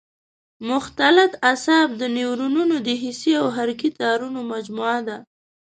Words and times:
مختلط 0.69 1.31
اعصاب 1.49 1.89
د 2.01 2.03
نیورونونو 2.15 2.75
د 2.87 2.89
حسي 3.01 3.31
او 3.41 3.47
حرکي 3.55 3.89
تارونو 3.99 4.39
مجموعه 4.53 4.99
ده. 5.07 5.17